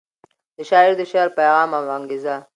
د 0.57 0.57
شاعر 0.69 0.91
د 0.97 1.01
شعر 1.11 1.27
پیغام 1.37 1.69
او 1.77 1.83
انګیزه 1.97 2.35